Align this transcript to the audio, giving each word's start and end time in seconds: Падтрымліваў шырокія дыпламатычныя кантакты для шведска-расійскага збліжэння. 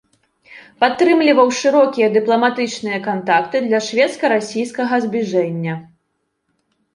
Падтрымліваў 0.83 1.51
шырокія 1.57 2.07
дыпламатычныя 2.15 2.99
кантакты 3.09 3.57
для 3.67 3.79
шведска-расійскага 3.89 4.95
збліжэння. 5.05 5.77